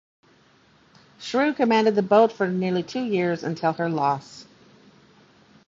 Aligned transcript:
Schrewe 1.19 1.55
commanded 1.55 1.93
the 1.93 2.01
boat 2.01 2.31
for 2.31 2.47
nearly 2.47 2.81
two 2.81 3.03
years, 3.03 3.43
until 3.43 3.73
her 3.73 3.87
loss. 3.87 4.47